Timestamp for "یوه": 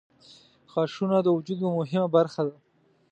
1.63-1.73